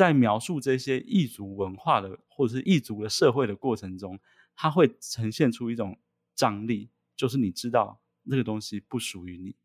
[0.00, 4.18] 在描述这些异族文化的或者是异族的社会的过程中，
[4.56, 5.98] 它会呈现出一种
[6.34, 9.56] 张力，就是你知道那个东西不属于你，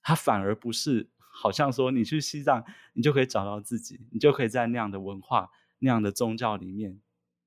[0.00, 5.50] 它反而不是好像说你去西藏，你就可以找到自己，你就可以在那样的文化、
[5.80, 6.98] 那样的宗教里面，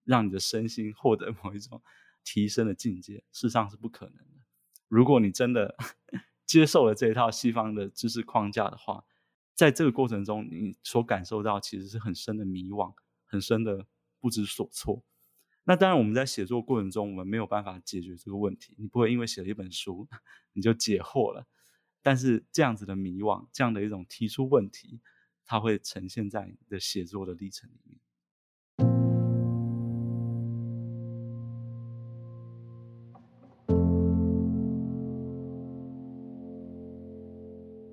[0.03, 1.81] 让你的身心获得某一种
[2.23, 3.23] 提升的境界。
[3.31, 4.43] 事实上是不可能的。
[4.87, 5.75] 如果你真的
[6.45, 9.03] 接受了这一套西方的知识框架的话，
[9.55, 12.93] 在这个过程中，你所感受到其实是很深的迷惘，
[13.25, 13.87] 很深的
[14.19, 15.01] 不知所措。
[15.63, 18.75] 那当然，我们在写作过程中，我们没有办法解决这个问题。
[18.77, 20.07] 你不会因为写了一本书，
[20.51, 21.47] 你就解惑了。
[22.03, 24.99] 但是这样子的迷惘，这样的一种提出问题，
[25.45, 27.99] 它会呈现在你的写作的历程里面。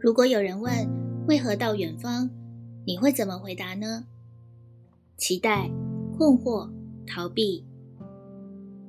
[0.00, 2.28] 如果有人问，为何到远方？
[2.84, 4.04] 你会怎么回答呢？
[5.16, 5.70] 期待、
[6.16, 6.68] 困惑、
[7.06, 7.64] 逃避。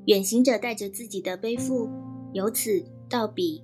[0.06, 1.88] 远行者带着自己的背负，
[2.34, 3.62] 由此到彼，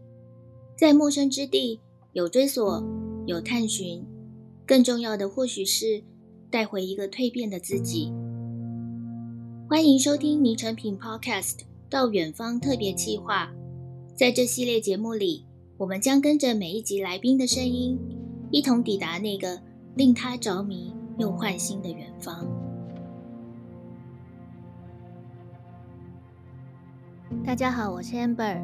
[0.77, 1.79] 在陌生之地
[2.13, 2.83] 有追索，
[3.25, 4.05] 有探寻，
[4.67, 6.03] 更重要的或许是
[6.51, 8.13] 带回一个蜕变的自己。
[9.67, 11.57] 欢迎收听《迷成品 Podcast》
[11.89, 13.51] 到远方特别计划。
[14.15, 15.43] 在这系列节目里，
[15.77, 17.97] 我们将跟着每一集来宾的声音。
[18.51, 19.61] 一同抵达那个
[19.95, 22.47] 令他着迷又换心的远方。
[27.45, 28.59] 大家好，我是 Amber。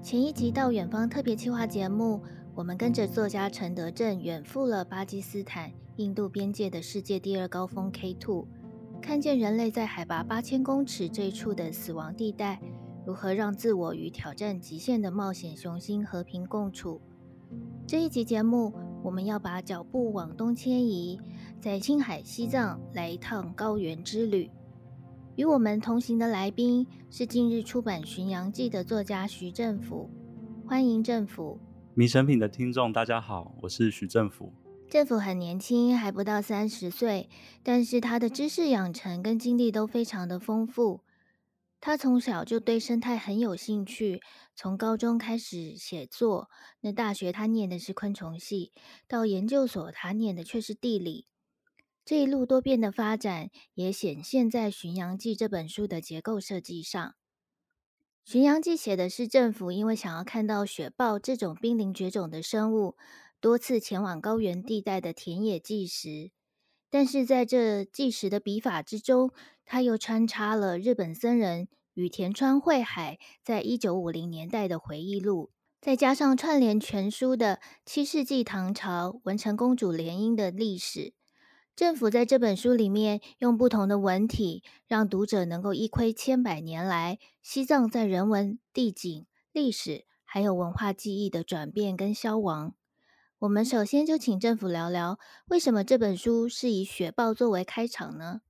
[0.00, 2.20] 前一集到远方特别企划节目，
[2.54, 8.46] 我们跟着作家陈德正远赴了巴基斯坦、印度边界的世界第二高峰 K2，
[9.02, 12.60] 看见人类在海拔八千公尺这一处的死亡地带，
[13.04, 17.00] 如何让自我与挑战极限的冒险雄心和平共处。
[17.84, 21.18] 这一集节目，我们要把脚步往东迁移，
[21.58, 24.50] 在青海、西藏来一趟高原之旅。
[25.36, 30.10] 与我们同行的来宾是近日出版《巡洋记》的作家徐政甫，
[30.66, 31.58] 欢迎政府。
[31.94, 34.52] 迷神品的听众，大家好，我是徐政甫。
[34.90, 37.30] 政府很年轻，还不到三十岁，
[37.62, 41.00] 但是他的知识养成跟经历都非常的丰富。
[41.80, 44.20] 他从小就对生态很有兴趣，
[44.54, 46.50] 从高中开始写作。
[46.80, 48.72] 那大学他念的是昆虫系，
[49.08, 51.26] 到研究所他念的却是地理。
[52.04, 57.14] 这一路多变的发展，也显现在《巡洋记》这本书的结构设计上。
[58.30, 62.96] 《巡洋记》写的是政府因为想要看到雪豹这种濒临绝种的生物，
[63.40, 66.30] 多次前往高原地带的田野纪实。
[66.90, 69.30] 但是在这纪实的笔法之中，
[69.64, 81.14] 他又穿插了日本僧人与田川惠海在一九五零年代的回忆录，再加上串联全书的七世纪唐朝文成公主联姻的历史。
[81.76, 92.74] 政府在这本书里面用不同的文体，让读者能够一窥千百年来西藏在人文、地景、历史还有文化记忆的转变跟消亡。
[93.40, 98.42] 我们首先就请政府聊聊，为什么这本书是以雪豹作为开场呢？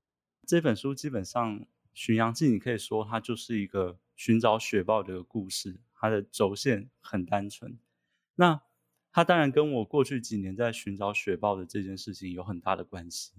[0.44, 1.60] 这本书基本上
[1.94, 7.78] 《巡洋记》，你可以说它就是一个寻找雪豹的故事，它的轴线很单纯。
[8.34, 8.62] 那
[9.12, 13.34] 它当然跟我过去几年在寻找雪豹的这件事情有很大的关系。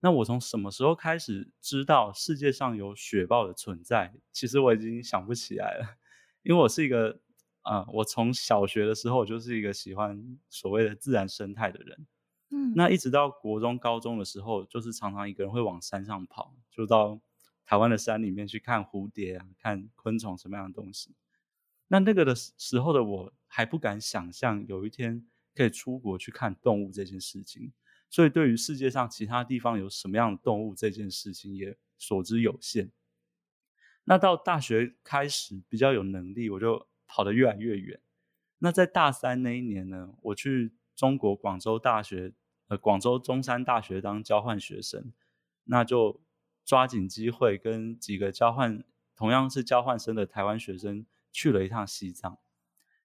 [0.00, 4.12] 那我从什么时候开始知道世界上有雪豹的存在？
[4.30, 5.96] 其实我已经想不起来了，
[6.42, 7.22] 因为我是一个、
[7.62, 12.06] 呃，我从小学的时候我就是一个喜欢所谓的自然生态的人。
[12.50, 17.20] 嗯，那一直到国中、高中的时候，就是常常一个人会往山上跑，就到
[17.64, 21.14] 台湾的山里面去看蝴蝶啊，看昆虫什么样的东西。
[21.88, 27.72] 那那个的时候的我还不敢想象有一天可以出国去看动物这件事情，
[28.10, 32.90] 所以对于世界上其他地方有什么样的动物这件事情也所知有限。
[34.04, 38.00] 那到大学开始比较有能力，我就跑得越来越远。
[38.58, 42.32] 那在大三那一年呢，我去中国广州大学。
[42.68, 45.12] 呃广州中山大学当交换学生，
[45.64, 46.22] 那就
[46.64, 48.82] 抓紧机会跟几个交换
[49.14, 52.38] 同样是交换生的台湾学生去了一趟西藏。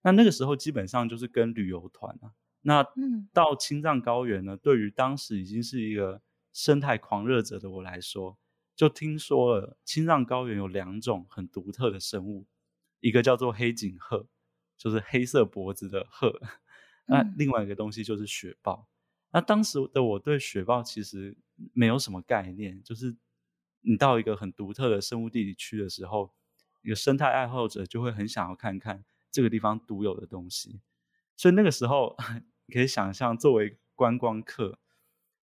[0.04, 2.31] 那那个时候基本上就是跟旅游团啊。
[2.62, 2.86] 那
[3.33, 6.21] 到青藏高原呢，对于当时已经是一个
[6.53, 8.38] 生态狂热者的我来说，
[8.74, 12.45] 就听说了青藏高原有两种很独特的生物，
[13.00, 14.28] 一个叫做黑颈鹤，
[14.78, 16.40] 就是黑色脖子的鹤。
[17.06, 18.88] 那另外一个东西就是雪豹。
[19.32, 21.38] 那当时的我对雪豹其实
[21.74, 23.16] 没有什么概念，就是
[23.82, 26.34] 你到一个很独特的生物地理区的时候，
[26.82, 30.82] 一个生态爱好者就会很想要看看这个地方独有的东西。
[31.36, 32.16] 所以那个时候，
[32.66, 34.80] 你 可以想象作为观光客，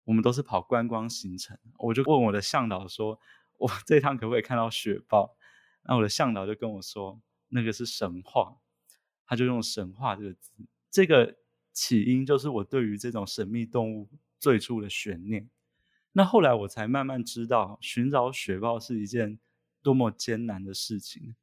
[0.05, 3.19] 我们都是跑观光行程，我就问我的向导说
[3.59, 5.37] ：“我这趟可不可以看到雪豹？”
[5.85, 7.21] 那我的向导就跟我说
[7.52, 8.56] ：“那个是神话。”
[9.25, 10.52] 他就用“神话”这个字，
[10.90, 11.38] 这个
[11.72, 15.49] 起因就是我对于这种神秘动物最初的悬念。
[16.12, 19.38] 那后来我才慢慢知道，寻找雪豹是一件
[19.82, 21.34] 多么艰难的事情。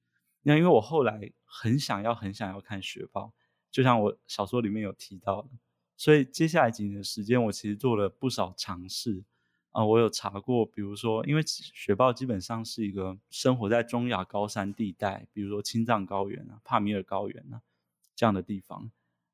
[0.43, 3.33] 那因为我后来很想要、很想要看雪豹，
[3.71, 5.49] 就像我小说里面有提到的。
[5.97, 9.23] 所以接下来几年的时间，我其实做了不少尝试
[9.71, 17.61] 啊、我有查过，比如说，因为雪豹基本上是一个生活在中亚高山地带，比如说青藏高原啊、帕米尔高原啊
[18.15, 18.91] 这样的地方。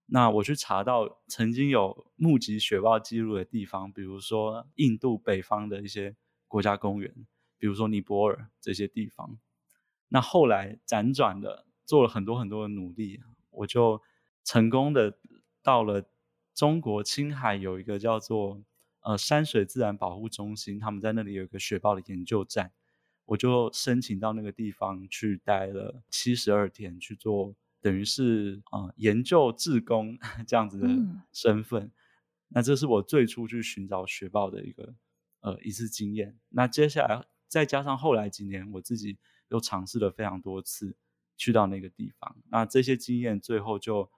[0.07, 6.15] 那我去查到曾经有目击雪豹记录的地方，比如说印度北方的一些
[6.47, 7.13] 国家公园，
[7.57, 9.37] 比如说尼泊尔这些地方。
[10.09, 13.21] 那后来辗转的做了很多很多的努力，
[13.51, 14.01] 我就
[14.43, 15.17] 成功的
[15.63, 16.05] 到了。
[16.57, 18.61] 中国青海有一个叫做
[19.05, 22.71] 呃山水自然保护中心，他们在那里有一个雪豹的研究站，
[23.25, 30.17] 我就申请到那个地方去待了七十二天，去做等于是啊、呃、研究志工
[30.47, 30.87] 这样子的
[31.31, 31.83] 身份。
[31.83, 31.91] 嗯、
[32.47, 34.95] 那这是我最初去寻找雪豹的一个
[35.41, 36.35] 呃一次经验。
[36.49, 39.17] 那接下来再加上后来几年，我自己
[39.49, 40.95] 又尝试了非常多次
[41.37, 44.09] 去到那个地方，那这些经验最后就。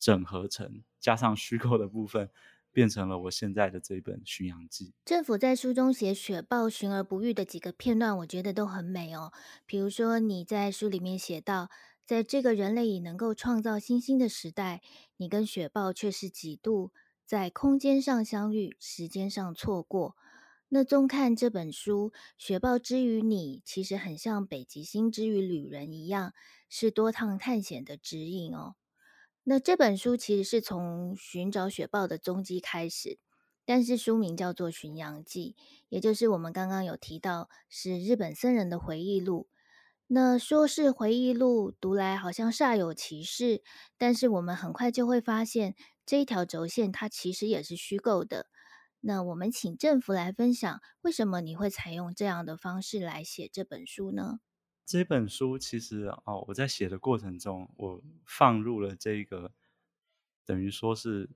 [0.00, 2.28] 整合成加上虚构的部分，
[2.74, 4.86] 变成了我现在的这本《巡洋记》。
[5.04, 9.32] 政府在书中写雪豹寻而不遇的几个片段，我觉得都很美哦。
[9.64, 11.70] 比如说你在书里面写到，
[12.04, 14.82] 在这个人类已能够创造星星的时代，
[15.16, 16.92] 你跟雪豹却是几度
[17.24, 20.16] 在空间上相遇，时间上错过。
[20.70, 26.32] 那综看这本书，雪豹之于你，其实很像北极星之于旅人一样，
[26.68, 28.74] 是多趟探险的指引哦。
[29.46, 33.18] 那这本书其实是从寻找雪豹的踪迹开始，
[33.66, 35.54] 但是书名叫做《巡洋记》，
[35.90, 39.48] 也就是我们刚刚有提到是日本僧人的回忆录。
[40.06, 43.62] 那说是回忆录，读来好像煞有其事，
[43.98, 45.74] 但是我们很快就会发现
[46.06, 48.46] 这一条轴线它其实也是虚构的。
[49.00, 54.40] 那我们请政府来分享，为什么你会采用这样的方式来写这本书呢？
[54.86, 59.52] 这本书其实哦，我在写的过程中，我放入了这个，
[60.44, 61.30] 等于说是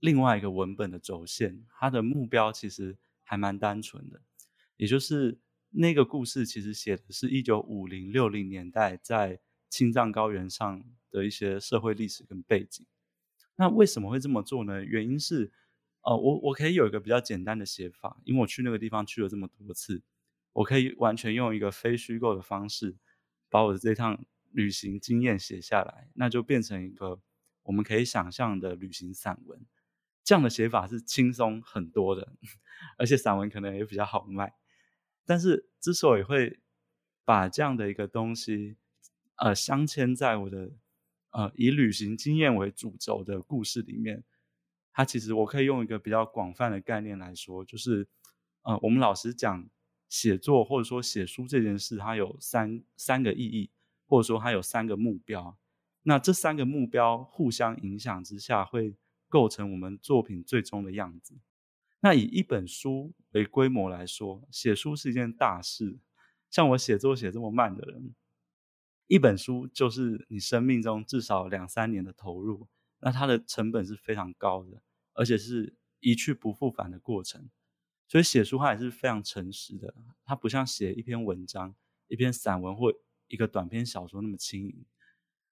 [0.00, 1.64] 另外一个文本的轴线。
[1.78, 4.20] 它的目标其实还蛮单纯的，
[4.76, 5.38] 也就是
[5.70, 9.40] 那个故事其实写的是一九五零六零年代在
[9.70, 12.86] 青藏高原上的一些社会历史跟背景。
[13.56, 14.84] 那为什么会这么做呢？
[14.84, 15.50] 原因是，
[16.02, 20.02] 哦，我我可以有一个比较简单的写法，因为我去那个地方去了这么多次。
[20.54, 22.96] 我可以完全用一个非虚构的方式，
[23.50, 27.20] 把我的这趟旅行经验写下来，那就变成一个
[27.64, 29.60] 我们可以想象的旅行散文。
[30.22, 32.32] 这样的写法是轻松很多的，
[32.96, 34.54] 而且散文可能也比较好卖。
[35.26, 36.60] 但是之所以会
[37.24, 38.76] 把这样的一个东西，
[39.34, 40.70] 呃，镶嵌在我的
[41.30, 44.22] 呃以旅行经验为主轴的故事里面，
[44.92, 48.06] 它其实我可以用一个比较广泛的概念来说，就是
[48.62, 49.68] 呃，我们老实讲。
[50.14, 53.68] 写作或者说写书这件事，它有三三个意义，
[54.06, 55.58] 或者说它有三个目标。
[56.04, 58.94] 那这三个目标互相影响之下，会
[59.28, 61.34] 构成我们作品最终的样子。
[61.98, 65.98] 那以一本书为规模来说，写书是一件大事。
[66.48, 68.14] 像我写作写这么慢的人，
[69.08, 72.68] 一本书就是你生命中至少两三年的投入，
[73.00, 74.80] 那它的成本是非常高的，
[75.14, 77.50] 而且是一去不复返的过程。
[78.14, 79.92] 所以写书它也是非常诚实的，
[80.24, 81.74] 它不像写一篇文章、
[82.06, 82.94] 一篇散文或
[83.26, 84.84] 一个短篇小说那么轻盈。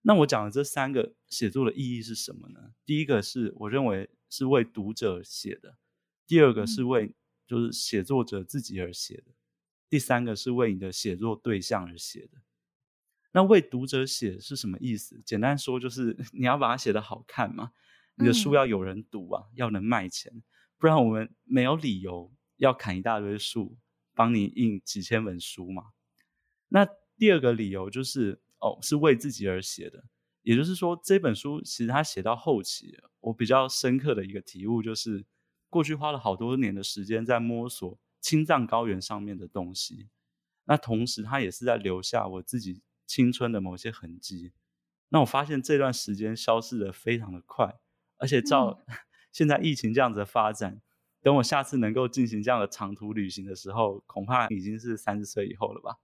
[0.02, 2.72] 那我讲的这三个写作的意义是什么呢？
[2.86, 5.76] 第一个是我认为是为读者写的，
[6.24, 7.16] 第二个是为
[7.48, 9.32] 就是写作者自己而写的，
[9.90, 12.42] 第三个是为你的写作对象而写的。
[13.32, 15.20] 那为读者写是什么意思？
[15.26, 17.72] 简单说就是 你要把它写得好看嘛，
[18.14, 20.44] 你的书要有人读啊，要能卖钱，
[20.78, 22.32] 不然我们没有理由。
[22.62, 23.76] 要砍一大堆树，
[24.14, 25.86] 帮你印几千本书嘛？
[26.68, 30.04] 那第二个理由就是，哦，是为自己而写的。
[30.42, 35.24] 也就是说，这本书其实他写到后期，我比较深刻的一个体悟就是，
[35.68, 40.08] 过去花了好多年的时间在摸索青藏高原上面的东西，
[40.66, 44.52] 那同时他也是在留下我自己青春的某些痕迹。
[45.08, 47.80] 那我发现这段时间消失的非常的快，
[48.18, 48.84] 而且照
[49.32, 50.80] 现在疫情这样子的发展。
[51.22, 55.98] 等我下次能够进行这样的长途旅行的时候，恐怕已经是三十岁以后了吧？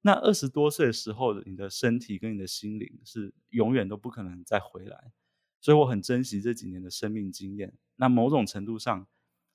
[0.00, 5.12] 那二十多岁的时候，你的身体跟你的心灵是永远都不可能再回来。
[5.60, 7.72] 所以我很珍惜这几年的生命经验。
[7.96, 9.06] 那某种程度上，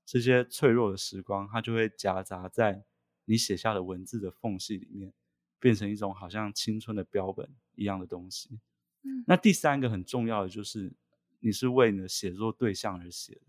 [0.05, 2.83] 这些脆弱的时光，它就会夹杂在
[3.25, 5.13] 你写下的文字的缝隙里面，
[5.59, 8.59] 变成一种好像青春的标本一样的东西。
[9.03, 10.93] 嗯，那第三个很重要的就是，
[11.39, 13.41] 你是为你的写作对象而写的，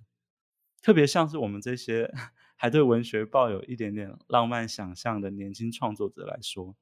[0.85, 2.13] 特别像是我们这些
[2.57, 6.77] 还对文学抱有一点点浪漫想象的年轻创作者来说，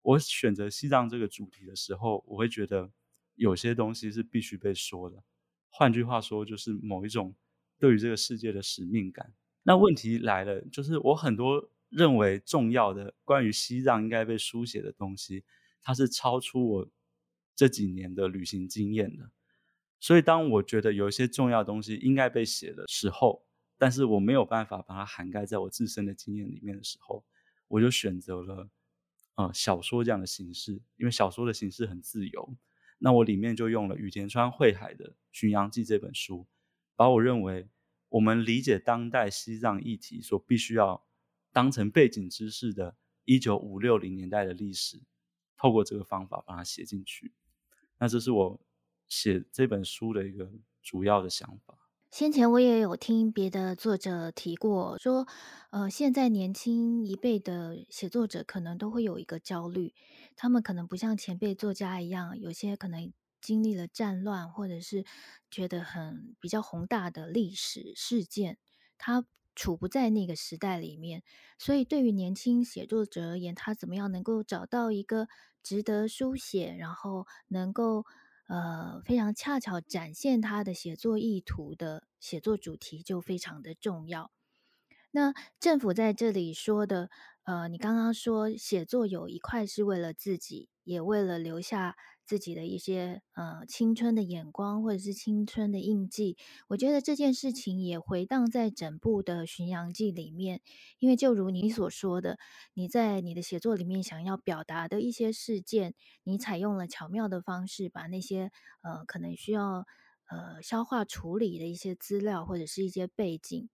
[0.00, 2.90] 我选择西藏这个主题的时候，我会觉得
[3.34, 5.22] 有些东西是必须被说的。
[5.68, 7.34] 换句话说，就是某一种
[7.78, 9.34] 对于这个世界的使命感。
[9.64, 15.44] 那问题来了，就是我很多认为重要的关于西藏应该被书写的东西，
[15.82, 16.88] 它是超出我
[17.54, 19.30] 这几年的旅行经验的。
[20.02, 23.46] 所以，当我觉得有一些重要东西应该被写的时候，
[23.78, 27.24] 但是我没有办法把它涵盖在我自身的经验里面的时候，
[27.68, 28.68] 我就选择了，
[29.36, 32.52] 呃，小说这样的形式，因为小说的形式很自由。
[32.98, 36.48] 那我里面就用了羽田川惠海的《巡洋记》这本书，
[36.96, 37.68] 把我认为
[38.08, 41.06] 我们理解当代西藏议题所必须要
[41.52, 45.00] 当成背景知识的1950年代的历史，
[45.56, 47.32] 透过这个方法把它写进去。
[48.00, 48.60] 那这是我。
[49.12, 50.50] 写这本书的一个
[50.82, 51.76] 主要的想法。
[52.10, 55.26] 先前我也有听别的作者提过，说，
[55.68, 59.94] 呃，现在年轻一辈的写作者可能都会有一个焦虑，
[60.34, 65.04] 他们可能不像前辈作家一样，有些可能经历了战乱，或者是
[65.50, 68.56] 觉得很比较宏大的历史事件，
[68.96, 71.22] 他处不在那个时代里面，
[71.58, 75.28] 所以对于年轻写作者而言，他怎么样能够找到一个
[75.62, 78.06] 值得书写，然后能够。
[78.52, 84.30] 呃，非常恰巧展现他的写作意图的写作主题就非常的重要。
[85.10, 87.08] 那政府在这里说的，
[87.44, 91.96] 呃，你刚刚说写作有一块是为了自己，也为了留下。
[92.24, 96.36] 自己的一些呃青春的眼光，或者是青春的印记，
[96.68, 100.60] 我觉得这件事情也回荡在整部的《巡洋记》里面。
[100.98, 102.38] 因为就如你所说的，
[102.74, 108.50] 你在你的写作里面想要表达的一些事件，你采用了巧妙的方式，把那些
[108.82, 109.86] 呃可能需要
[110.30, 113.68] 呃消化处理的一些资料或者是一些背景，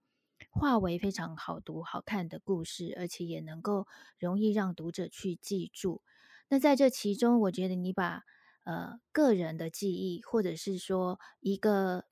[0.51, 3.87] 化为非常好读好看的故事，而且也能够
[4.19, 6.03] 容易让读者去记住。
[6.51, 8.23] 那在这其中，我觉得你把
[8.69, 12.05] 呃，个人的记忆，或者是说一个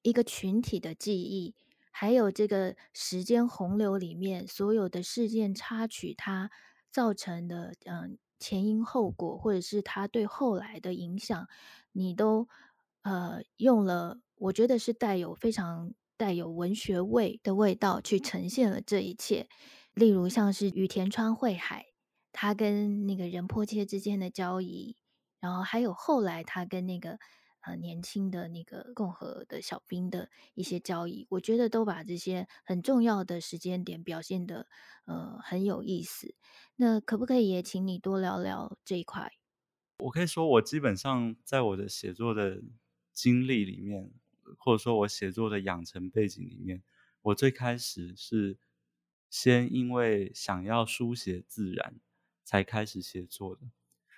[0.00, 1.54] 一个群体的记忆，
[1.90, 6.50] 还有这个时间洪流里面所有的事件插曲，它
[6.90, 11.46] 造成的嗯、前因后果，或者是它对后来的影响，
[11.92, 12.48] 你都
[13.02, 19.50] 呃用了，我觉得是带有非常带有文学味的味道去呈现了这一切。
[19.92, 21.88] 例如像是羽田川惠海，
[22.32, 24.96] 他跟那个仁波切之间的交易。
[25.40, 27.18] 然后还有后来他跟那个
[27.60, 34.66] 呃年轻的那个共和的小兵的一些交易，我觉得都把这些很重要的时间点表现的
[35.06, 36.34] 呃很有意思。
[36.76, 39.32] 那可不可以也请你多聊聊这一块？
[39.98, 42.62] 我可以说，我基本上在我的写作的
[43.12, 44.12] 经历里面，
[44.58, 46.82] 或者说我写作的养成背景里面，
[47.22, 48.58] 我最开始是
[49.28, 52.00] 先因为想要书写自然
[52.44, 53.62] 才开始写作的。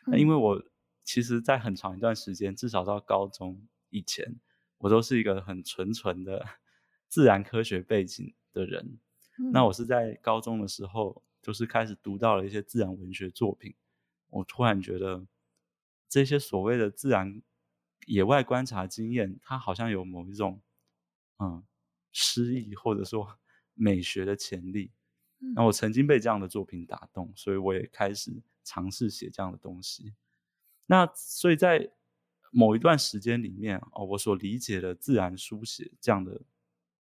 [0.06, 0.71] 那因为我。
[1.02, 4.38] 嗯其实，在很长一段时间，至少到高中以前，
[4.78, 6.46] 我都是一个很纯纯的
[7.08, 8.98] 自然科学背景的人。
[9.38, 9.50] 嗯。
[9.52, 13.74] 那我是在高中的时候，就是开始读到了一些自然文学作品，
[14.30, 15.26] 我突然觉得
[16.08, 17.42] 这些所谓的自然
[18.06, 20.62] 野外观察经验，它好像有某一种
[21.38, 21.64] 嗯
[22.12, 23.38] 诗意或者说
[23.74, 24.92] 美学的潜力。
[25.56, 30.14] 那我曾经被这样的作品打动，所以我也开始尝试写这样的东西。
[30.86, 31.90] 那所以在
[32.50, 36.42] 某一段时间里面哦，我所理解的自然书写这样的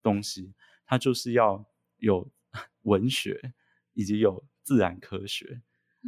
[0.01, 0.53] 东西，
[0.85, 1.65] 它就是要
[1.97, 2.31] 有
[2.83, 3.53] 文学
[3.93, 5.61] 以及有自然科学。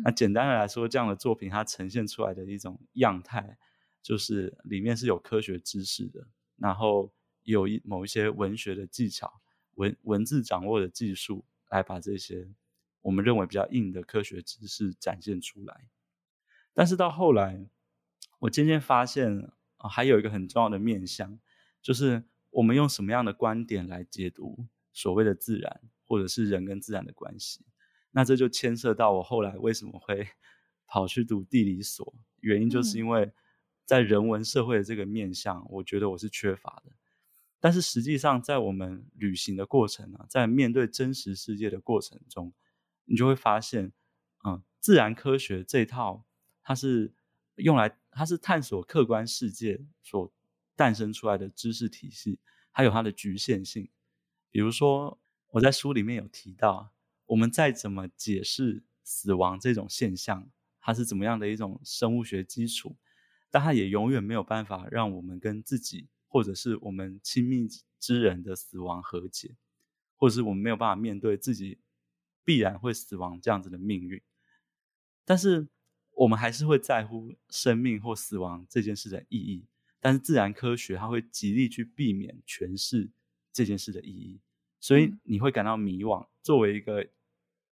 [0.04, 3.58] 那简单的来说，这样的作品它呈现出来的一种样态，
[4.02, 6.26] 就是里面是有科学知识的，
[6.56, 7.14] 然后
[7.44, 9.42] 有一某一些文学的技巧、
[9.76, 12.50] 文文字掌握的技术，来把这些
[13.02, 15.90] 我们认为比较硬的科学知识展现出来。
[16.74, 17.68] 但是到后来，
[18.40, 21.40] 我渐渐发现啊，还有一个很重要的面向，
[21.82, 27.66] 就是我们用什么样的观点来解读所谓的自然，或者是人跟自然的关系。
[28.12, 30.28] 那这就牵涉到我后来为什么会
[30.88, 33.32] 跑去读地理所，原因就是因为
[33.86, 36.92] 在人文社会的这个面向，我觉得我是缺乏的。
[37.60, 42.54] 但是实际上，在我们旅行的过程啊，在面对真实世界的过程中，
[43.06, 43.94] 你就会发现，
[44.44, 46.26] 嗯，自然科学这套。
[46.64, 47.14] 它是
[47.56, 50.34] 用来，它是探索客观世界所
[50.76, 52.40] 诞生出来的知识体系，
[52.72, 53.90] 还有它的局限性。
[54.50, 56.94] 比如说，我在书里面有提到，
[57.28, 62.96] 我们再怎么解释死亡这种现象，它是怎么样的一种生物学基础，
[63.52, 67.68] 但它也永远没有办法让我们跟自己或者是我们亲密
[68.00, 69.56] 之人的死亡和解，
[70.16, 71.80] 或者是我们没有办法面对自己
[72.44, 74.22] 必然会死亡这样子的命运。
[75.26, 75.68] 但是
[76.16, 79.66] 我们还是会在乎生命或死亡这件事的意义，
[80.00, 83.10] 但是自然科学它会极力去避免诠释
[83.52, 84.40] 这件事的意义。
[84.80, 86.28] 所以你会感到迷惘。
[86.42, 87.08] 作为一个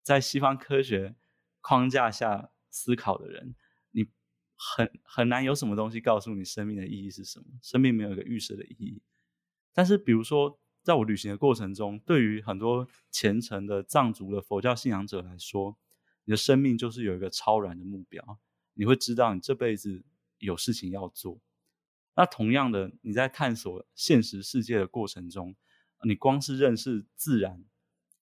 [0.03, 1.17] 在西方科学
[1.61, 3.55] 框架下思考的人，
[3.91, 4.07] 你
[4.55, 7.47] 很很难有什么东西告诉你生命的意义是什么。
[7.61, 9.03] 生命没有一个预设的意义。
[9.73, 15.77] 但是，比如说，在我旅行的过程中，对于很多虔诚的藏族的佛教信仰者来说，
[16.25, 18.39] 你的生命就是有一个超然的目标。
[18.75, 20.05] 你会知道你这辈子
[20.39, 21.41] 有事情要做。
[22.17, 25.55] 那同样的，你在探索现实世界的过程中，
[26.05, 27.65] 你光是认识自然，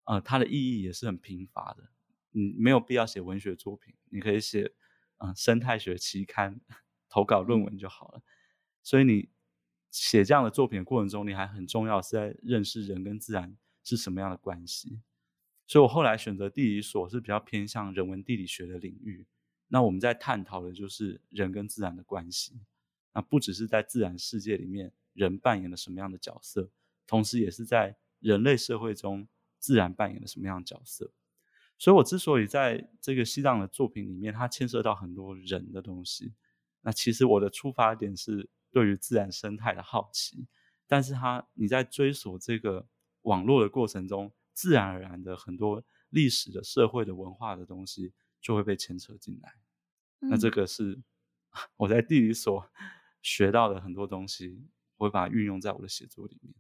[0.04, 1.90] 呃，它的意义也是很贫乏的。
[2.30, 4.72] 你没有必要写文学作品，你可以写，
[5.18, 6.60] 嗯、呃，生态学期刊
[7.08, 8.22] 投稿论文就好了。
[8.82, 9.30] 所以你
[9.90, 15.00] 写这样的作品的过程中，你还很重要是在认识人跟自然是什么样的关系。
[15.68, 19.24] 所以我后来选择地理所是比较偏向人文地理学的领域。
[19.68, 22.58] 那我们在探讨的就是人跟自然的关系。
[23.12, 26.70] 那不只是在自然世界里面，人扮演了什么样的角色。
[27.06, 31.12] 同时，也是在人类社会中，自然扮演了什么样的角色？
[31.76, 36.32] 所以，我之所以在这个西藏的作品里面，它牵涉到很多人的东西。
[36.80, 40.46] 那其实我的出发点是对于自然生态的好奇，
[40.86, 42.88] 但是它你在追索这个
[43.22, 49.54] 网络的过程中，自然而然的很多历史的、社会的、文化的东西就会被牵扯进来。
[50.20, 50.30] 嗯。
[50.30, 51.00] 那这个是
[51.78, 52.68] 我在地理所
[53.22, 56.52] 学到的很多东西，我会把它运用在我的写作里面。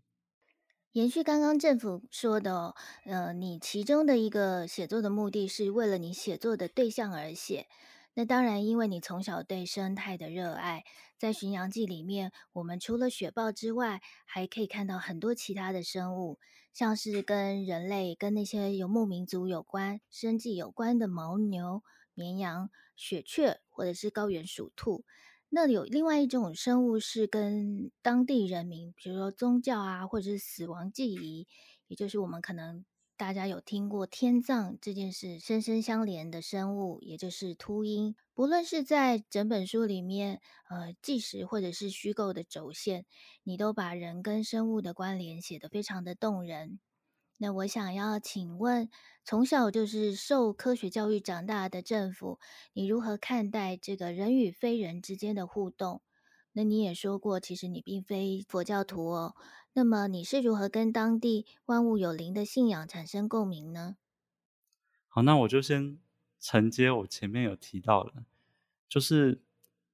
[0.92, 7.66] 延续刚刚政府说的哦，呃，你其中的一个写作的目的是为了你写作的对象而写。
[8.14, 10.84] 那当然，因为你从小对生态的热爱，
[11.18, 16.38] 在《巡洋记》里面，我们除了雪豹之外，还可以看到很多其他的生物，
[16.78, 21.82] 像是跟人类、跟那些游牧民族有关、生计有关的牦牛、
[22.14, 25.04] 绵羊、雪雀，或者是高原鼠兔。
[25.48, 31.48] 那有另外一种生物是跟当地人民，比如说宗教啊，或者是死亡记忆，
[31.88, 32.84] 也就是我们可能
[33.18, 38.14] 大家有听过天葬这件事，深深相连的生物，也就是秃鹰。
[38.32, 43.06] 不论是在整本书里面，呃，纪实或者是虚构的轴线，
[43.42, 46.78] 你都把人跟生物的关联写得非常的动人。
[47.38, 48.88] 那我想要请问，
[49.24, 52.38] 从小就是受科学教育长大的政府，
[52.72, 56.02] 你如何看待这个人与非人之间的互动？
[56.52, 59.34] 那你也说过，其实你并非佛教徒哦。
[59.78, 63.96] 那么你是如何跟当地万物有灵的信仰产生共鸣呢？
[65.06, 66.00] 好，那我就先
[66.40, 68.24] 承接我前面有提到的，
[68.88, 69.40] 就是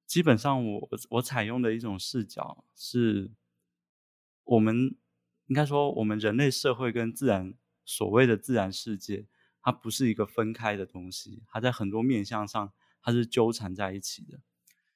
[0.06, 3.30] 基本上我我采用的一种视角是，
[4.44, 4.96] 我们。
[5.48, 7.52] 应该说，我们人类社会跟自然
[7.84, 9.26] 所谓的自然世界，
[9.60, 14.40] 它不是一个分开的东西，它在很多面向上它是纠缠在一起的。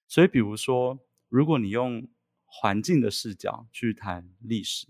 [0.06, 2.08] 所以，比如说，如果你用
[2.50, 4.88] 环境的视角去谈历史，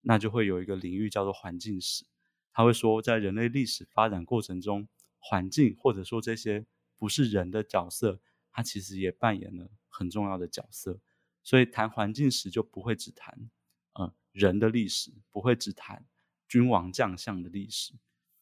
[0.00, 2.06] 那就会有一个领域叫做环境史。
[2.52, 6.64] 他会说，在人类历史发展过程中，环境或者说这些
[6.96, 8.20] 不是人的角色，
[8.52, 11.00] 它其实也扮演了很重要的角色。
[11.42, 13.50] 所以，谈环境史就不会只谈。
[13.94, 16.06] 呃人的历史不会只谈
[16.46, 17.94] 君王将相的历史。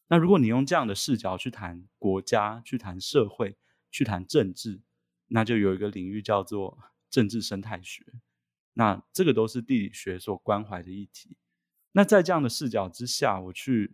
[0.07, 3.57] 那如果你用这样的视角去谈国家、去谈社会、
[3.89, 4.81] 去谈政治，
[5.27, 6.77] 那就有一个领域叫做
[7.09, 8.05] 政治生态学。
[8.79, 11.35] 那这个都是地理学所关怀的议题。
[11.91, 13.93] 那在这样的视角之下，我去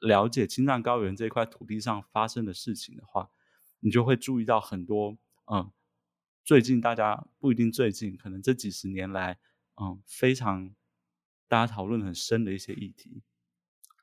[0.00, 3.30] 了解青藏高原这块土地上发生的事情的话，
[3.78, 5.16] 你就会注意到很多，
[5.46, 5.70] 嗯，
[6.42, 9.38] 最近大家不一定最近，可能这几十年来，
[9.80, 10.74] 嗯，非常。
[11.46, 13.22] 大家讨论很深的一些议题，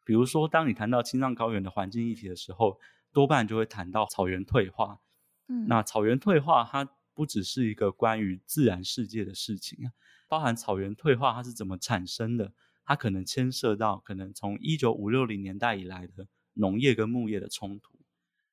[0.05, 2.79] 比如说，当你谈到青藏高原的环境议题的时候，
[3.11, 5.01] 多半就会谈到草原退化。
[5.47, 9.91] 嗯，那草原退化它不只是一个关于自然世界的事情啊，
[10.31, 12.53] 包含草原退化它是怎么产生的，
[12.85, 17.99] 它可能牵涉到可能从一九五六零年代以来的农业跟牧业的冲突。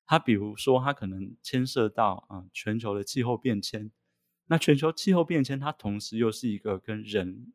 [0.04, 3.92] 它比如说，它可能牵涉到啊全球的气候变迁。
[4.46, 7.52] 那全球气候变迁它同时又是一个跟人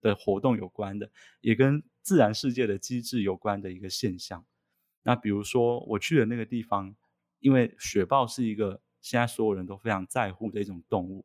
[0.00, 4.44] 的活动有关的，也跟自然世界的机制有关的一个现象。
[5.04, 6.96] 那比如说我去的那个地方，
[7.38, 11.24] 因为雪豹是一个现在所有人都非常在乎的一种动物，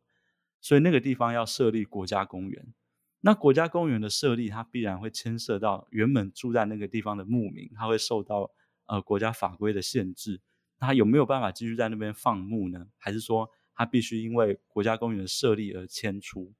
[0.67, 2.73] 所以那个地方要设立国家公园。
[3.21, 8.51] 那国家公园的设立，它必然会牵涉到原本住在那个地方的牧民，他会受到
[8.87, 10.41] 呃国家法规的限制。
[10.77, 12.85] 他有没有办法继续在那边放牧呢？
[12.97, 16.51] 还是说他必须因为国家公园的设立而迁出？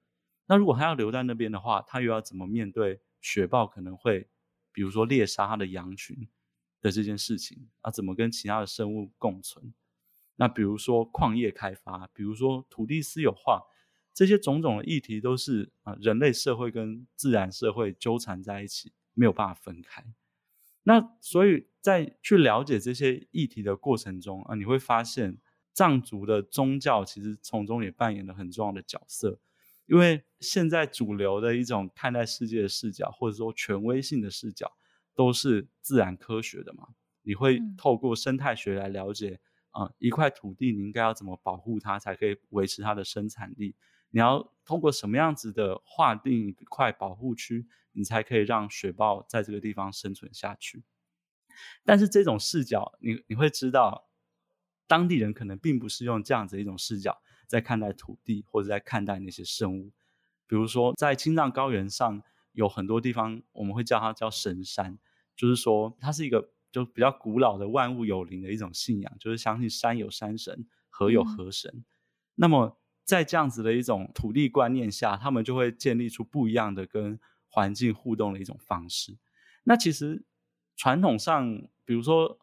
[0.45, 4.29] 那如果他要留在那边的话，他又要怎么面对雪豹可能会，
[4.71, 6.29] 比如说猎杀他的羊群
[6.81, 7.91] 的这件事情啊？
[7.91, 9.73] 怎么跟其他的生物共存？
[10.37, 13.63] 那比如说矿业开发，比如说土地私有化。
[14.17, 20.03] 这些种种的议题都是啊，人类社会跟自然社会纠缠在一起，没有办法分开。
[20.81, 25.37] 那所以在去了解这些议题的过程中啊，你会发现
[25.71, 29.39] 藏族的宗教其实从中也扮演了很重要的角色。
[29.85, 34.75] 因为现在主流的一种看待世界的视角，或者说权威性的视角，
[35.13, 36.87] 都是自然科学的嘛。
[37.21, 43.75] 你会透过生态学来了解啊，一块土地你应该要怎么保护它，才可以维持它的生产力。
[44.17, 50.83] 你要通过什么样子的划定一块保护区，你才可以让雪豹在这个地方生存下去？
[51.85, 54.09] 但是这种视角，你你会知道，
[54.87, 59.91] 当地人可能并不是用这样子一种视角在看待土地，或者在看待那些生物。
[60.47, 64.97] 比如说，在青藏高原上有很多地方，我们会叫它叫神山，
[65.35, 71.71] 就是说它是一个就比较古老的万物有灵的一种信仰，就是相信山有山神，河有河神。
[71.71, 71.85] 嗯、
[72.33, 77.17] 那么在这样子的一种土地观念下，他们就会建立出不一样的跟
[77.47, 79.17] 环境互动的一种方式。
[79.63, 80.25] 那其实
[80.75, 82.37] 传统上，比如说，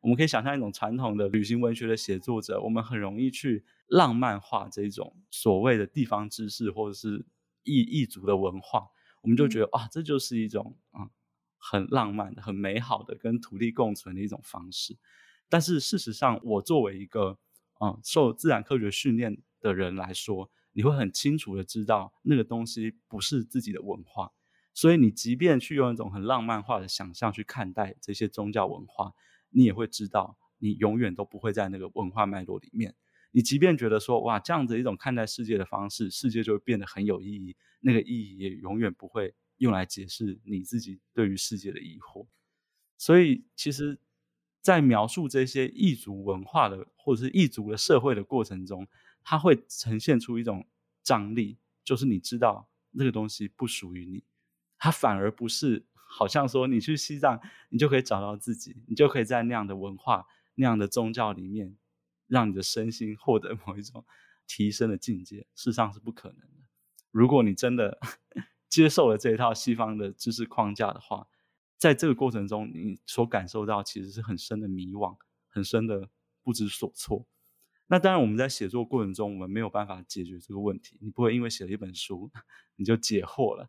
[0.00, 7.24] 我们可以想象一种传统的旅行文学的写作者，我们很容易去浪漫化这种所谓的地方知识或者是
[7.62, 8.88] 异异族的文化，
[9.22, 11.08] 我们就觉得啊，这就是一种啊
[11.56, 14.96] 很浪漫的、很美好的跟土地共存的一种方式。
[15.48, 17.38] 但是事实上，我作为一个
[17.78, 24.32] 啊受自然科学训练的人来说，你会很清楚的知道那个东西不是自己的文化，
[24.72, 29.12] 所以你即便去用一种很浪漫化的想象去看待这些宗教文化，
[29.50, 32.94] 你也会知道你永远都不会在那个文化脉络里面。
[33.32, 42.26] 你即便觉得说哇，这样子一种看待世界的方式，世界就会变得很有意义，那个意义也永远不会用来解释你自己对于世界的疑惑。
[42.98, 44.00] 所以其实，
[44.60, 48.86] 在描述这些异族文化的或者是异族的社会的过程中，
[49.22, 50.66] 它会呈现出一种
[51.02, 54.24] 张力，就是你知道那个东西不属于你，
[54.78, 61.76] 它反而不是好像说你去西藏，你就可以找到自己，你就可以在那样的文化、那样的宗教里面，
[62.26, 64.04] 让你的身心获得某一种
[64.46, 65.46] 提升的境界。
[65.54, 66.64] 事实上是不可能的。
[67.10, 67.98] 如果你真的
[68.68, 71.26] 接受了这一套西方的知识框架的话，
[71.76, 75.16] 在这个过程中，你所感受到其实是很深的迷惘，
[75.48, 76.08] 很深的
[76.42, 77.26] 不知所措。
[77.92, 80.96] 那当然，我们在写作过程中，我们没有办法解决这个问题。
[81.00, 82.30] 你不会因为写了一本书，
[82.76, 83.68] 你就解惑了。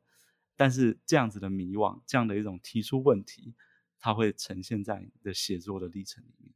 [0.55, 3.55] 但是这样子的迷惘，这样的一种提出问题，
[3.97, 6.53] 它会呈现在你的写作的历程里面。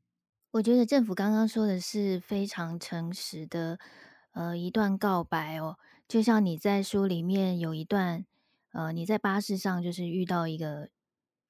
[0.51, 3.79] 我觉得政府刚刚说的是非常诚实的，
[4.33, 5.79] 呃，一段告白哦。
[6.07, 8.27] 就像你在书里面有一段，
[8.73, 10.89] 呃，你在巴士上就是遇到一个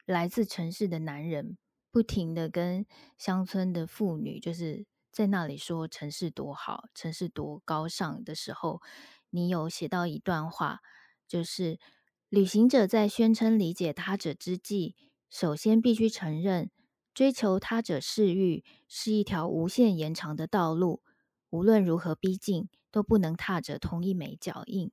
[0.05, 1.57] 来自城市的男人，
[1.91, 2.85] 不停的跟
[3.17, 4.85] 乡村的妇女就是。
[5.15, 8.81] 在那里说城市多好，城市多高尚的时候，
[9.29, 10.81] 你有写到一段话，
[11.25, 11.79] 就是
[12.27, 14.93] 旅行者在宣称理解他者之际，
[15.29, 16.69] 首先必须承认，
[17.13, 21.01] 追求他者视域是一条无限延长的道路，
[21.49, 24.91] 无论如何逼近，都不能踏着同一枚脚印。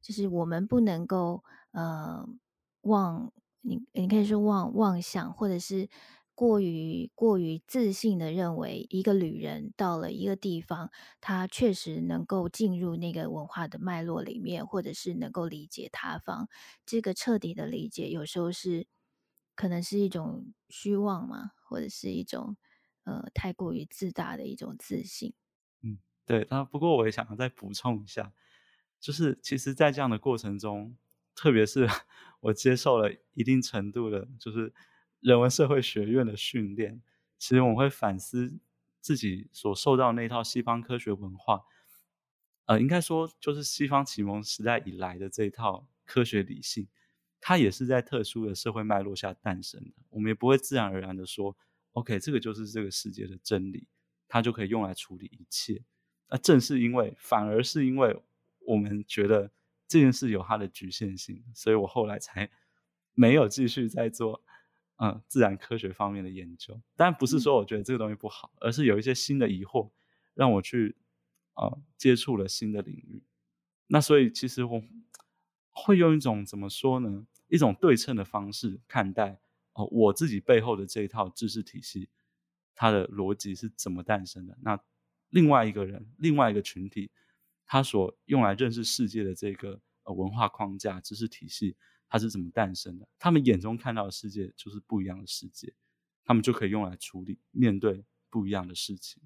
[0.00, 2.26] 就是我们不能够呃
[2.80, 5.90] 妄，你你可以说妄妄想，或者是。
[6.38, 16.48] 过于过于自信的认为，一个旅人到了一个地方，他确实能够进入那个文化的脉络里面，或者是能够理解他方。
[16.86, 18.86] 这个彻底的理解，有时候是
[19.56, 22.56] 可能是一种虚妄嘛，或者是一种
[23.02, 25.34] 呃太过于自大的一种自信。
[25.82, 26.46] 嗯，对。
[26.50, 28.32] 那不过我也想要再补充一下，
[29.00, 30.96] 就是其实，在这样的过程中，
[31.34, 31.86] 特别是
[32.40, 34.72] 我接受了一定程度的，就是。
[35.20, 37.02] 人文社会学院的训练，
[37.38, 38.58] 其实我们会反思
[39.00, 41.64] 自己所受到那套西方科学文化，
[42.66, 46.86] 呃，应该说就是西方启蒙时代以来的这一套科学理性，
[47.40, 49.92] 它也是在特殊的社会脉络下诞生的。
[50.10, 51.56] 我们也不会自然而然的说
[51.92, 53.86] ，OK，这个就是这个世界的真理，
[54.28, 55.82] 它就可以用来处理一切。
[56.28, 58.22] 那正是因为，反而是因为
[58.60, 59.50] 我们觉得
[59.88, 62.50] 这件事有它的局限性，所以我后来才
[63.14, 64.44] 没有继续在做。
[65.00, 69.90] 嗯，自然科学方面的研究，但不是说我觉得这个东西不好，嗯、而是有一些新的疑惑，
[70.34, 70.96] 让我去
[71.54, 73.22] 啊、呃、接触了新的领域。
[73.86, 74.82] 那所以其实我
[75.70, 77.26] 会用一种怎么说呢？
[77.46, 79.40] 一种对称的方式看待
[79.72, 82.08] 哦，我自己背后的这一套知识体系，
[82.74, 84.58] 它的逻辑是怎么诞生的？
[84.60, 84.78] 那
[85.30, 87.10] 另外一个人，另外一个群体，
[87.64, 91.76] 他所用来认识世界的这个呃文化框架、知识体系，
[92.08, 93.08] 它是怎么诞生的？
[93.18, 95.74] 他们眼中看到的世界就是不一样的世界，
[96.24, 99.22] 他们就可以用来处理面对不一样的事情。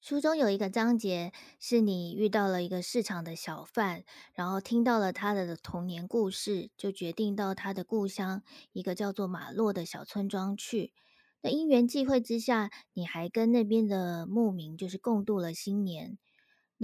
[0.00, 4.02] 书中有一个章节，是你遇到了一个市场的小贩，
[4.34, 8.42] 然后听到了他的童年故事，就决定到他的故乡
[8.72, 10.92] 一个叫做马洛的小村庄去。
[11.40, 16.18] 那因缘际会之下，你还跟那边的牧民就是共度了新年。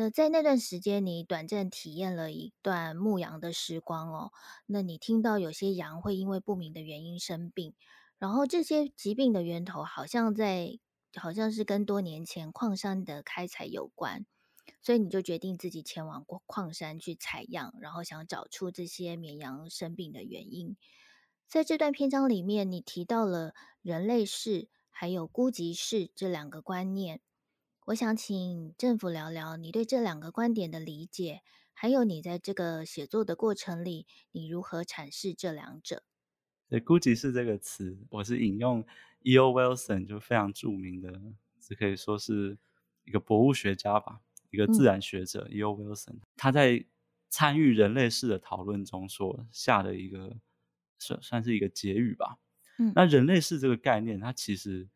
[0.01, 4.31] 那在那段时间，你短暂体验了一段牧羊的时光哦。
[4.67, 7.75] 那你听到有些羊会因为不明的原因生病，
[8.17, 10.79] 然后这些疾病的源头好像在。
[11.17, 14.27] 好像是跟多年前矿山的开采有关，
[14.83, 20.77] 所以你就决定自己前往过矿山去采样，然后想找出这些绵羊生病的原因。
[21.49, 27.21] 在这段篇章里面，你提到了人类世还有孤寂世这两个观念。
[27.89, 31.41] 我想请政府聊聊你对这两个观点的理解，
[31.73, 36.03] 还有你在这个写作的过程里，你如何阐释这两者。
[36.69, 38.85] 对“孤寂是”这个词，我是引用。
[39.21, 39.53] E.O.
[39.53, 41.19] Wilson 就非常著名的，
[41.59, 42.59] 只可以说是
[43.05, 44.21] 一个博物学家吧，
[44.51, 45.49] 一个自然学者。
[45.51, 45.73] 嗯、E.O.
[45.73, 46.85] Wilson 他在
[47.31, 50.37] 参与人类世的讨论中所下的一个
[50.99, 52.37] 算算是一个结语吧。
[52.79, 54.87] 嗯，那人类世这个概念，它其实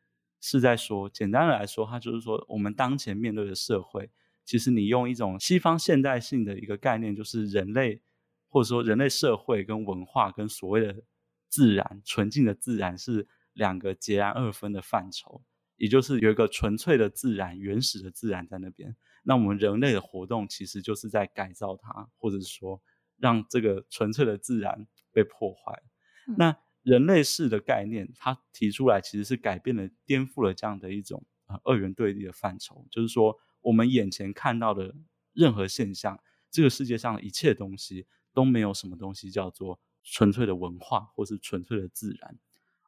[0.43, 4.11] 是在说，简单的来说，它就是说，我们当前面对的社会，
[4.45, 8.03] 其实你用一种西方现代性的一个概念，就是人类
[8.51, 11.03] 或者说人类社会跟文化跟所谓的
[11.49, 13.27] 自然纯净的自然是。
[13.55, 15.43] 两个截然二分的范畴，
[15.77, 18.97] 也就是有一个纯粹的自然、原始的自然在那边。
[19.25, 22.81] 那我们人类的活动其实就是在改造它，或者是说
[23.19, 25.83] 让这个纯粹的自然被破坏。
[26.29, 34.95] 嗯、那人类世的概念，它提出来其实是改变了、颠覆了这样的一种呃二元对立的范畴，就是说我们眼前看到的
[35.33, 42.39] 任何现象，这个世界上一切东西都没有什么东西叫做纯粹的文化，或是纯粹的自然。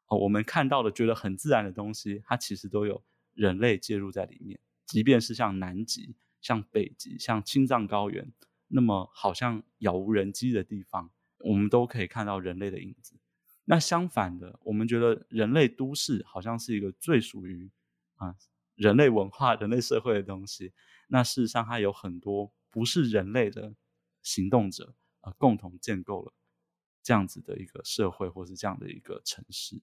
[0.07, 3.03] 哦，我们看到的觉得很自然的东西，它其实都有
[3.33, 4.59] 人类介入在里面。
[4.87, 8.31] 即便是像南极、像北极、像青藏高原，
[8.69, 13.15] 那么好像杳无人迹的地方，我们都可以看到人类的影子。
[13.65, 17.71] 那相反的，我们觉得人类都市好像是一个最属于
[18.17, 18.37] 啊
[18.75, 20.73] 人类文化、人类社会的东西。
[21.09, 23.75] 那事实上，它有很多不是人类的
[24.23, 26.33] 行动者啊，共同建构了
[27.03, 29.81] 这样子的一个社会，或是这样的一个城市。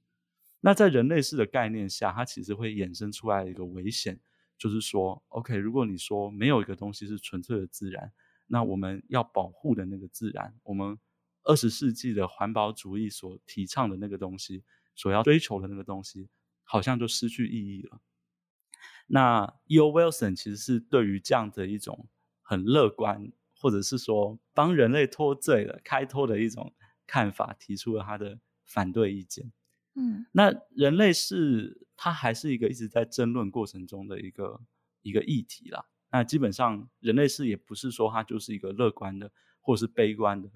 [0.60, 4.20] 那在人类世的概念下，它其实会衍生出来一个危险，
[4.58, 8.12] 就是说，OK，如果你说没有一个东西是纯粹的自然，
[8.46, 11.00] 那我们要保护的那个自然，我们
[11.44, 14.64] 二十世纪的环保主义所提倡的那个东西，
[14.96, 16.30] 所要追求的那个东西，
[16.64, 18.00] 好像就失去意义了。
[19.08, 19.92] 那 E.O.
[19.92, 22.08] Wilson 其实是对于这样的一种
[22.42, 26.74] 很乐观，或者是说帮人类脱罪的开脱的一种
[27.06, 29.52] 看法，提出了他的反对意见。
[29.96, 34.62] 嗯，那人类是它还是一个一直在争论过程中的一个
[35.02, 35.86] 一个议题啦。
[36.10, 40.50] 那基本上人类是也不是说它就是一个乐观的或是悲观的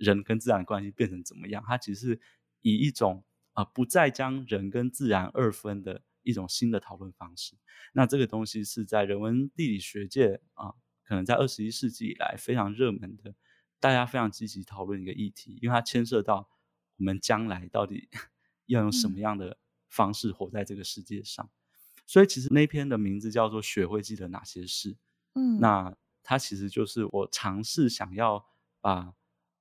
[0.00, 2.20] 人跟自然关系变成怎么样，它其实是
[2.62, 7.54] 以一种啊、呃、不再将人跟自然二分的一种新的讨论方式。
[7.92, 13.34] 那这个东西是在人文地理学界啊、呃，可能在二十一世纪以来非常热门的，
[13.78, 16.48] 大家非常积极讨论一个议题，因为它牵涉到
[16.96, 18.08] 我们将来到底。
[18.66, 19.58] 要用什么样的
[19.88, 21.44] 方式活在这个世界上？
[21.44, 21.50] 嗯、
[22.06, 24.92] 所以其实那篇的名字叫做《学会记得哪些事》。
[25.34, 28.46] 嗯，那它其实就是我尝试想要
[28.80, 29.14] 把嗯、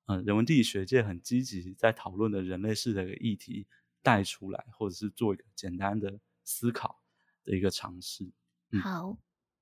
[0.10, 3.67] 呃、人文地理学界很积极在讨论的人类世的议题
[4.02, 7.04] 带出来，或者是做一个简单的思考
[7.43, 8.32] 的一个尝试。
[8.74, 9.19] 好，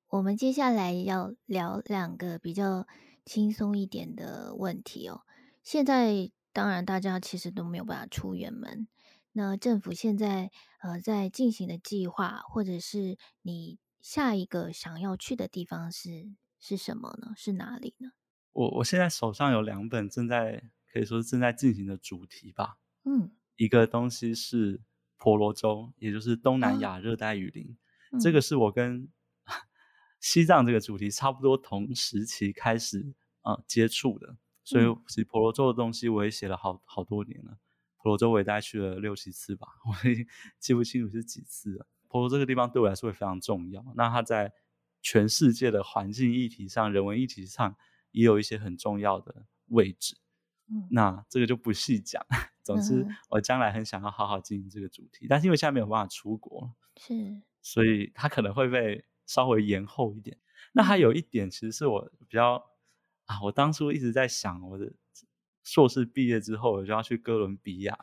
[0.08, 2.88] 我们接下来要聊两个比较
[3.26, 5.24] 轻松一点的问题哦。
[5.64, 8.88] 现在当然大家其实都没有办法出远门。
[9.34, 17.34] 那政府现在呃在进行的计划，或者是你下一个想要去的地方是是什么呢？
[17.36, 18.12] 是哪里呢？
[18.58, 22.80] 我我现在手上有两本正在可以说是正在进行的主题吧。
[23.04, 24.82] 嗯，一个东西是
[25.16, 27.78] 婆罗洲，也就是东南亚热带雨林，
[28.10, 29.08] 啊、这个是我跟
[30.20, 37.60] 西藏这个主题差不多同时期开始啊、呃、接触的，所以其实婆罗洲的东西我也写了好好多年了。
[37.98, 40.26] 婆罗洲我也大概去了六七次吧， 我也
[40.58, 41.86] 记不清楚是几次了。
[42.08, 44.52] 婆罗这个地方对我来说也非常重要，那它在
[45.04, 47.76] 全世界的环境议题上、人文议题上
[48.12, 50.18] 也有一些很重要的位置。
[50.70, 52.26] 嗯，那这个就不细讲。
[52.62, 60.38] 总之，我将来很想要好好经营这个主题，但是因为现在没有办法出国，是，所以它可能会被稍微延后一点。
[60.74, 62.62] 那还有一点，其实是我比较
[63.26, 64.92] 啊，我当初一直在想，我的
[65.64, 67.98] 硕士毕业之后，我就要去哥伦比亚，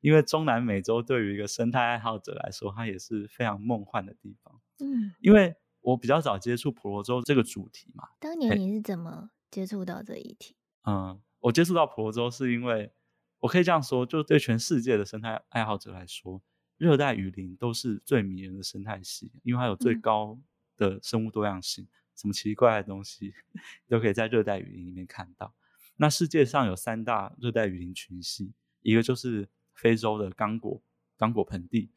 [0.00, 4.62] 因为中南美洲对于一个生态爱好者来说，它也是非常梦幻的地方。
[4.78, 8.08] 嗯，因为我比较早接触婆罗洲这个主题嘛。
[8.18, 10.54] 当年你是怎么接触到这一题？
[10.84, 12.92] 嗯，我接触到婆罗洲是因为，
[13.38, 16.42] 我可以这样说，就对全世界的生态爱好者来说，
[16.76, 20.38] 热带雨林都是最迷人的生态系，因为它有最高
[20.76, 21.84] 的生物多样性。
[21.84, 23.32] 嗯什么奇怪的东西
[23.88, 25.54] 都可以在热带雨林里面看到。
[25.96, 30.82] 那世界上有三大热带雨林群系，一个就是非洲的刚果
[31.16, 31.90] 刚果盆地，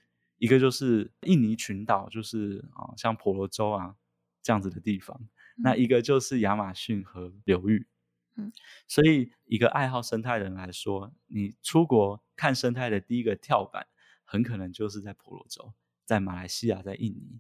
[0.43, 3.95] 一个就是印尼群岛，就是啊像婆罗洲啊
[4.41, 5.17] 这样子的地方。
[5.56, 7.88] 那一个就是亚马逊河流域。
[8.36, 8.51] 嗯，
[8.86, 13.88] 所以一个爱好生态的人来说，你出国看生态的第一个跳板，
[14.25, 17.39] 很可能就是在婆罗洲，在马来西亚，在印尼。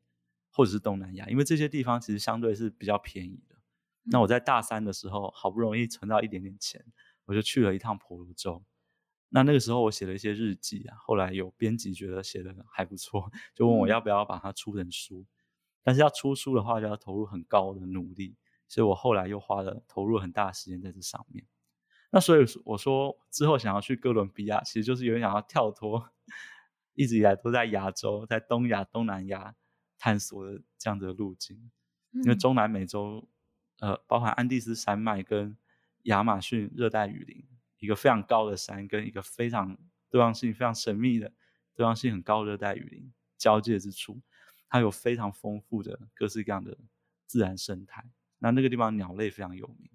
[0.55, 3.55] 或者是东南亚，因为这些地方其实相对是比较便宜的。
[3.55, 4.11] 嗯。
[4.11, 6.85] 那我在大三的时候，好不容易存到一点点钱，
[7.25, 8.63] 我就去了一趟婆罗洲。
[9.33, 15.21] 那那个时候我写了一些日记啊，后来有编辑觉得写的还不错，就问我要不要把它出成书。
[15.21, 15.27] 嗯。
[15.81, 18.35] 但是要出书的话，就要投入很高的努力，
[18.67, 21.45] 所以我后来又花了投入很大的时间在这上面。
[22.11, 26.09] 那所以我说之后想要去哥伦比亚，其实就是有点想要跳脱
[26.93, 29.55] 一直以来都在亚洲、在东亚、东南亚。
[29.99, 31.71] 探索的这样的路径，
[32.11, 33.25] 因为中南美洲，
[33.79, 35.55] 呃，包含安第斯山脉跟
[36.01, 37.45] 亚马逊热带雨林，
[37.83, 39.77] 一个非常高的山跟一个非常
[40.09, 41.29] 多样性、非常神秘的
[41.75, 44.21] 多样性很高的热带雨林交界之处，
[44.69, 46.77] 它有非常丰富的各式各样的
[47.27, 48.05] 自然生态。
[48.39, 49.91] 那那个地方鸟类非常有名，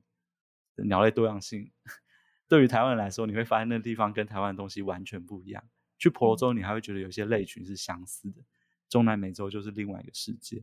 [0.87, 1.73] 鸟类多样性
[2.47, 5.65] 对于台湾人来说，你会发现那个地方跟台湾的东西完全不一样。
[5.97, 8.43] 去婆罗洲，你还会觉得有些类群是相似的。
[8.91, 10.63] 中南美洲就是另外一个世界。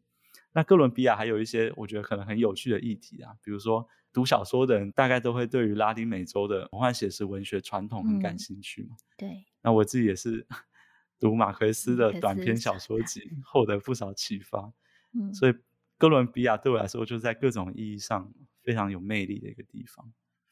[0.55, 8.95] 那哥伦比亚还有一些我觉得可能很有趣的议题啊，比如说读小说的人大概都会对于拉丁美洲的魔幻写实文学传统很感兴趣嘛。
[8.95, 9.45] 嗯、对。
[9.61, 10.47] 那我自己也是
[11.19, 14.71] 读马奎斯的短篇小说集，获得不少启发。
[15.11, 15.33] 嗯。
[15.33, 15.53] 所以
[15.97, 20.09] 哥伦比亚对我来说，就在各种意义上非常有魅力的一个地方。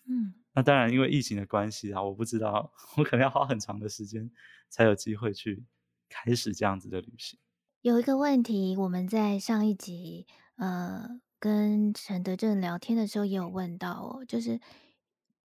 [0.10, 0.34] 嗯。
[0.54, 4.30] 那当然，因为疫情的关系啊，我不知道， 我可能要花很长的时间
[4.68, 5.64] 才有机会去
[6.10, 7.40] 开始这样子的旅行。
[7.84, 14.62] 有一个问题，我们在上一集呃跟陈德正聊天的时候也有问到哦，就是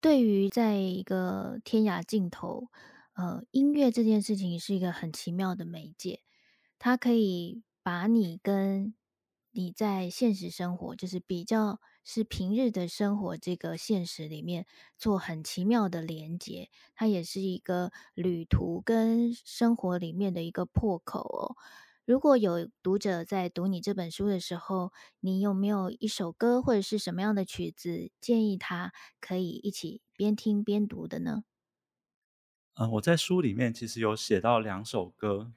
[0.03, 2.68] 对于在一个天涯尽头，
[3.14, 6.20] 呃，音乐这件事情是一个很奇妙的媒介，
[6.79, 8.94] 它可以把你跟
[9.53, 14.66] 你在现实生活，就是比较是平日的生活这个现实里面
[14.99, 21.57] 做很奇妙的连接，它也是一个旅途跟生活里面的一个破口哦。
[22.06, 31.42] 如果有读者在读你这本书的时候，你有没有一首歌或者是什么样的曲子建议他可以一起边听边读的呢？
[32.74, 35.52] 嗯，我在书里面其实有写到两首歌，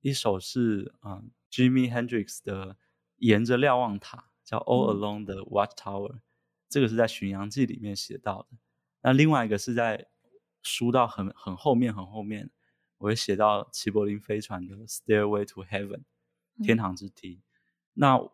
[0.00, 2.74] 一首是嗯 JIMY Hendrix 的
[3.16, 6.12] 《沿着瞭望塔》，叫《All Along the Watchtower》，
[6.68, 8.56] 这个是在《巡洋记》里面写到的。
[9.00, 10.06] 那另外一个是在
[10.62, 12.52] 书到很很后面很后面。
[13.02, 16.02] 我会写到齐柏林飞船的《Stairway to Heaven》
[16.64, 17.40] 天堂之梯。
[17.40, 17.42] 嗯。
[17.94, 18.30] 那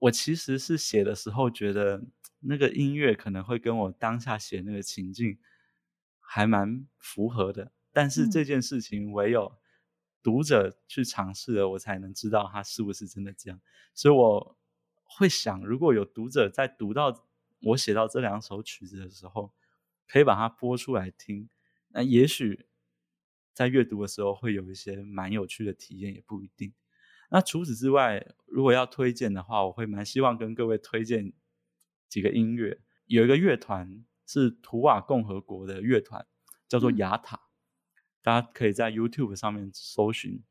[0.00, 2.02] 我其实是写的时候觉得
[2.40, 5.38] 那个音乐可能会跟我当下写那个情境
[6.18, 9.56] 还蛮符合的，但是这件事情唯有
[10.24, 13.60] 读者去尝试了，我才能知道它是不是真的这样。
[13.94, 14.58] 所以我
[15.04, 17.28] 会想，如果有读者在读到
[17.62, 19.54] 我写到这两首曲子的时候，
[20.08, 21.48] 可以把它播出来听，
[21.90, 22.66] 那也许。
[23.60, 26.72] 在阅读的时候会有一些蛮有趣的体验，也不一定。
[27.28, 31.34] 那除此之外，如果要推荐的话，我会蛮希望跟各位推荐
[32.08, 32.80] 几个音乐。
[33.04, 36.26] 有一个乐团是图瓦共和国的乐团，
[36.68, 37.44] 叫做雅塔，嗯。
[38.22, 40.42] 大家可以在 YouTube 上面搜寻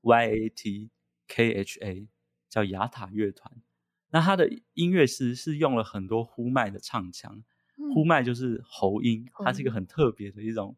[0.00, 0.90] Y A T
[1.28, 2.08] K H A，
[2.48, 3.62] 叫雅塔乐团。
[4.08, 7.44] 那它的音乐其实是用了很多呼麦的唱腔，
[7.76, 10.76] 嗯，呼麦就是喉音，它是一个很特别的一种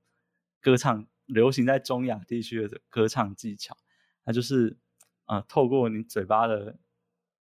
[0.61, 1.07] 歌唱。
[1.27, 3.77] 流行在中亚地区的歌唱技巧，
[4.25, 4.79] 那就是
[5.25, 6.79] 啊、呃，透过你嘴巴的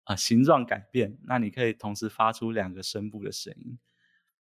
[0.04, 3.78] 啊、呃、形状改变，那你可以同时发出两个声部的声音。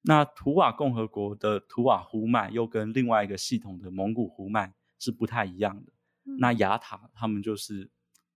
[0.02, 5.92] 那图瓦共和国的图瓦呼麦又跟另外一个系统的蒙古呼麦是不太一样的。
[6.26, 7.90] 嗯、那雅塔他们就是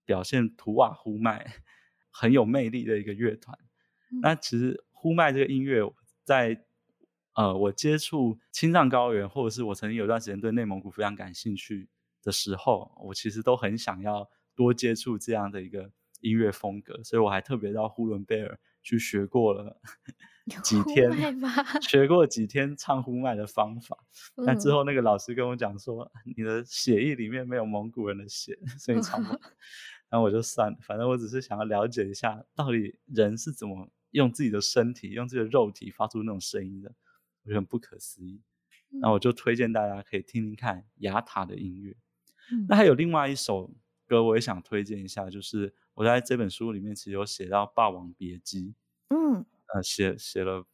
[0.04, 1.54] 表现图瓦呼麦
[2.12, 3.58] 很有魅力的一个乐团。
[4.12, 5.82] 嗯、那其实呼麦这个音乐
[6.26, 6.66] 在
[7.36, 11.90] 呃，我接触青藏高原，或者是我曾经有段时间对内蒙古非常感兴趣
[12.22, 19.82] 的时候，我其实都很想要多接触这样的一个音乐风格，所以我还特别到呼伦贝尔去学过了
[20.64, 21.12] 几天，
[21.82, 23.98] 学过几天唱呼麦的方法。
[24.46, 29.30] 但之后那个老师跟我讲说，你的血液里面没有蒙古人的血，所以唱不。
[30.10, 36.94] 然后我就算了，反正我只是想要了解一下，到底人是怎么用自己的身体、用自己的肉体发出那种声音的，
[37.44, 38.42] 我觉得很不可思议。
[39.02, 41.96] 那我就推荐大家可以听听看雅塔的音乐。
[42.52, 43.74] 嗯、那还有另外一首
[44.06, 48.76] 歌，我也想推荐一下，就是我在这本书里面其实有写到《霸王别姬》。
[49.16, 50.66] 嗯，呃，写写了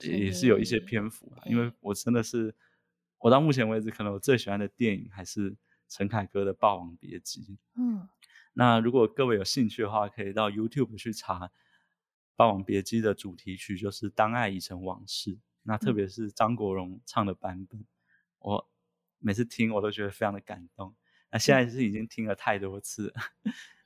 [0.00, 2.54] 也是有一些篇幅啊，因为我真的是
[3.18, 5.56] 我到目前为止，可能我最喜欢的电影还是
[5.88, 7.40] 陈凯歌的《霸王别姬》。
[7.74, 8.08] 嗯。
[8.52, 11.46] 那如果各位有兴趣的话，可以到 YouTube 去查
[12.36, 15.36] 《霸王别姬》的主题曲，就是《当爱已成往事》。
[15.68, 17.84] 那特别是张国荣唱的版本，
[18.38, 18.66] 我
[19.18, 20.94] 每次听我都觉得非常的感动。
[21.30, 23.12] 那现在是已经听了太多次，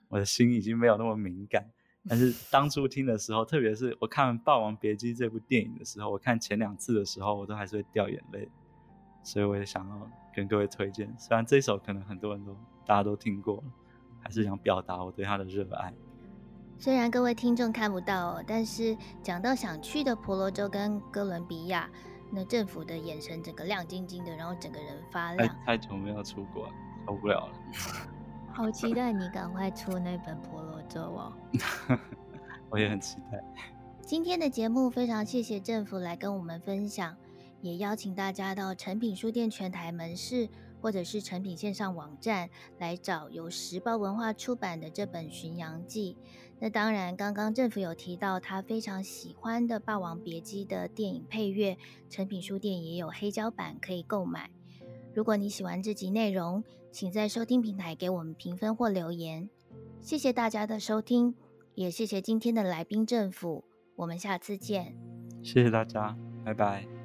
[0.06, 1.72] 我的心已经没有那么敏感。
[2.08, 8.48] 但是当初听的时候，特别是我看《霸王别姬》这部电影的时候，我看前两次的时候，我都还是会掉眼泪。
[9.24, 12.56] 所以我也想要跟各位推荐，虽然这首可能很多人都
[12.86, 13.62] 大家都听过。
[14.24, 15.92] 还是想表达我对他的热爱。
[16.82, 21.88] 虽然各位听众看不到，但是讲到想去的婆罗洲跟哥伦比亚，
[22.28, 25.56] 那政府的眼神整个亮晶晶的，然后整个人发亮。
[25.64, 26.68] 太久没有出国，
[27.06, 27.52] 受不了了。
[28.52, 31.32] 好期待你赶快出那本婆罗洲哦！
[32.68, 33.40] 我也很期待。
[34.00, 37.16] 今天的节目非常谢谢政府来跟我们分享，
[37.60, 40.48] 也邀请大家到诚品书店全台门市。
[40.82, 46.16] 或者是诚品线上网站来找由时报文化出版的这本《巡洋记》。
[46.62, 51.76] 那当然，刚刚政府有提到他非常喜欢的《霸王别姬》的电影配乐，
[52.08, 54.48] 诚品书店也有黑胶版可以购买。
[55.12, 59.50] 如果你喜欢这集内容，请在收听平台给我们评分或留言。
[60.00, 61.34] 谢谢大家的收听，
[61.74, 63.64] 也谢谢今天的来宾政府。
[63.96, 64.94] 我们下次见。
[65.42, 67.01] 谢谢大家，拜拜。